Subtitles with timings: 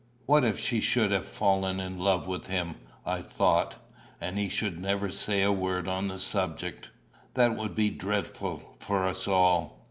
[0.25, 2.73] "What if she should have fallen in love with him,"
[3.05, 3.75] I thought,
[4.19, 6.89] "and he should never say a word on the subject?
[7.35, 9.79] That would be dreadful for us all."